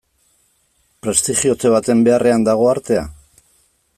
[1.07, 3.07] Prestigiotze baten beharrean dago artea?